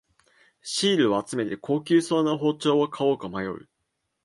[0.63, 3.69] シールを集めて高級そうな包丁を買おうか迷う